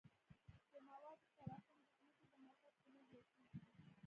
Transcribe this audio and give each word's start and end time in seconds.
د 0.71 0.73
موادو 0.87 1.23
تراکم 1.35 1.75
د 1.79 1.85
ځمکې 1.95 2.27
د 2.33 2.35
مرکز 2.47 2.75
په 2.81 2.87
لور 2.93 3.03
زیاتیږي 3.11 3.59